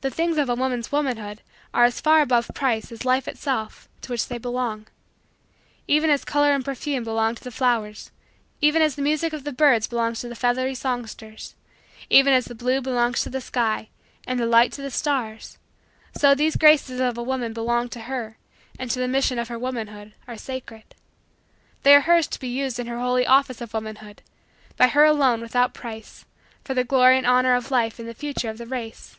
[0.00, 1.40] The things of a woman's womanhood
[1.72, 4.86] are as far above price as life itself to which they belong.
[5.88, 8.10] Even as color and perfume belong to the flowers;
[8.60, 11.54] even as the music of the birds belongs to the feathery songsters;
[12.10, 13.88] even as the blue belongs to the sky,
[14.26, 15.56] and the light to the stars;
[16.14, 18.36] so these graces of a woman belong to her
[18.78, 20.94] and to the mission of her womanhood are sacred.
[21.82, 24.20] They are hers to be used in her holy office of womanhood;
[24.76, 26.26] by her alone, without price,
[26.62, 29.16] for the glory and honor of life and the future of the race.